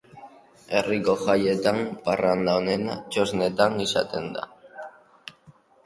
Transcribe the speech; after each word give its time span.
Herriko 0.77 1.15
jaietan, 1.25 1.77
parranda 2.09 2.57
onena 2.63 2.99
txoznetan 3.13 3.79
izaten 3.87 4.29
da. 4.41 4.51